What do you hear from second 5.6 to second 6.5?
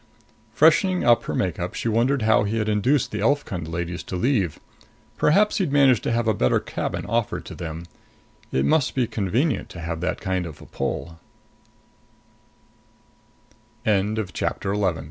managed to have a